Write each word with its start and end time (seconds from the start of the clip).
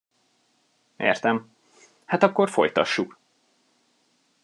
Értem, 0.97 1.49
hát 2.05 2.23
akkor 2.23 2.49
folytassuk! 2.49 3.19